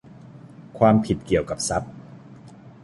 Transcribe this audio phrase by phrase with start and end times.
[0.77, 1.91] ความผิดเกี่ยวกับทรัพย์